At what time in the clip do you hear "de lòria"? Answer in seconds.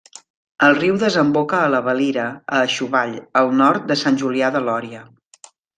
4.59-5.09